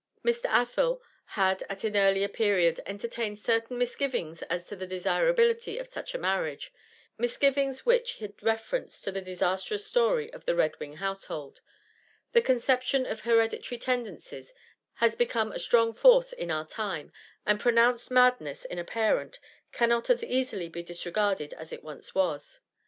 Mr. 0.25 0.45
Athel 0.45 0.99
had 1.37 1.63
at 1.69 1.83
an 1.83 1.95
earlier 1.95 2.27
period 2.27 2.79
entertained 2.87 3.37
certain 3.37 3.77
misgivings 3.77 4.41
as 4.49 4.65
to 4.65 4.75
the 4.75 4.87
desirability 4.87 5.77
of 5.77 5.85
such 5.87 6.15
a 6.15 6.17
marriage; 6.17 6.73
misgivings 7.19 7.85
which 7.85 8.17
had 8.17 8.41
reference 8.41 8.99
to 8.99 9.11
the 9.11 9.21
disastrous 9.21 9.85
story 9.85 10.33
of 10.33 10.43
the 10.45 10.55
Redwing 10.55 10.93
household; 10.95 11.61
the 12.33 12.41
conception 12.41 13.05
of 13.05 13.19
hereditary 13.19 13.77
tendencies 13.77 14.55
has 14.95 15.15
become 15.15 15.51
a 15.51 15.59
strong 15.59 15.93
force 15.93 16.33
in 16.33 16.49
our 16.49 16.65
time, 16.65 17.13
and 17.45 17.59
pronounced 17.59 18.09
madness 18.09 18.65
in 18.65 18.79
a 18.79 18.83
parent 18.83 19.37
cannot 19.71 20.09
as 20.09 20.23
easily 20.23 20.67
be 20.67 20.81
disregarded 20.81 21.53
as 21.53 21.71
it 21.71 21.83
once 21.83 22.15
was. 22.15 22.59